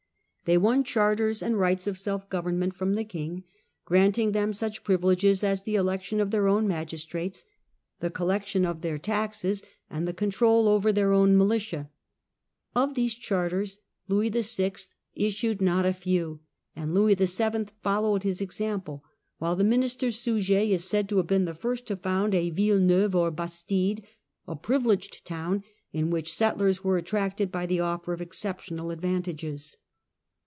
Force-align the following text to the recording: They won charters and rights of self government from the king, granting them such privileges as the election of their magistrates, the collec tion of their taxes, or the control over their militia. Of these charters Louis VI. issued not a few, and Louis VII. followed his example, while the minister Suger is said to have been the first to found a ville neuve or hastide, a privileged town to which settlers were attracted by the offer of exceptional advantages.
They 0.45 0.57
won 0.57 0.83
charters 0.83 1.41
and 1.41 1.57
rights 1.57 1.87
of 1.87 1.97
self 1.97 2.27
government 2.27 2.75
from 2.75 2.95
the 2.95 3.05
king, 3.05 3.45
granting 3.85 4.33
them 4.33 4.51
such 4.51 4.83
privileges 4.83 5.45
as 5.45 5.63
the 5.63 5.75
election 5.75 6.19
of 6.19 6.31
their 6.31 6.43
magistrates, 6.61 7.45
the 8.01 8.09
collec 8.09 8.45
tion 8.47 8.65
of 8.65 8.81
their 8.81 8.97
taxes, 8.97 9.63
or 9.89 10.01
the 10.01 10.13
control 10.13 10.67
over 10.67 10.91
their 10.91 11.09
militia. 11.25 11.89
Of 12.75 12.95
these 12.95 13.13
charters 13.15 13.79
Louis 14.09 14.27
VI. 14.29 14.73
issued 15.13 15.61
not 15.61 15.85
a 15.85 15.93
few, 15.93 16.41
and 16.75 16.93
Louis 16.93 17.15
VII. 17.15 17.67
followed 17.81 18.23
his 18.23 18.41
example, 18.41 19.05
while 19.37 19.55
the 19.55 19.63
minister 19.63 20.11
Suger 20.11 20.55
is 20.59 20.83
said 20.83 21.07
to 21.09 21.17
have 21.17 21.27
been 21.27 21.45
the 21.45 21.55
first 21.55 21.85
to 21.87 21.95
found 21.95 22.33
a 22.35 22.49
ville 22.49 22.77
neuve 22.79 23.15
or 23.15 23.31
hastide, 23.31 24.03
a 24.49 24.57
privileged 24.57 25.23
town 25.23 25.63
to 25.93 26.03
which 26.03 26.33
settlers 26.35 26.83
were 26.83 26.97
attracted 26.97 27.53
by 27.53 27.65
the 27.65 27.79
offer 27.79 28.11
of 28.11 28.19
exceptional 28.21 28.91
advantages. 28.91 29.77